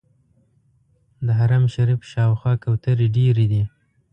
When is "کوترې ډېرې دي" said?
2.63-3.63